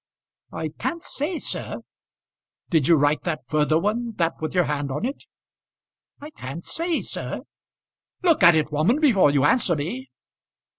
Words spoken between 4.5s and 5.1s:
your hand on